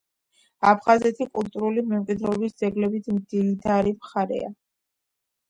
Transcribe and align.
აფხაზეთი 0.69 1.27
კულტურული 1.37 1.83
მემკვიდრეობის 1.89 2.57
ძეგლებით 2.63 3.11
მდიდარი 3.19 3.95
მხარეა. 4.01 4.53